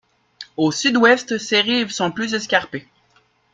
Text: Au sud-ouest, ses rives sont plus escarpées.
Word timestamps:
Au 0.57 0.71
sud-ouest, 0.71 1.37
ses 1.37 1.61
rives 1.61 1.91
sont 1.91 2.09
plus 2.11 2.33
escarpées. 2.33 2.87